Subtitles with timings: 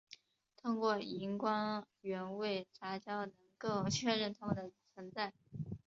[0.57, 5.31] 通过荧光原位杂交能够确认它们的存在。